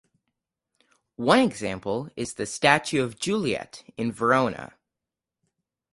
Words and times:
One 1.17 1.37
example 1.37 2.09
is 2.15 2.33
the 2.33 2.47
Statue 2.47 3.03
of 3.03 3.19
Juliet 3.19 3.83
in 3.97 4.11
Verona. 4.11 4.73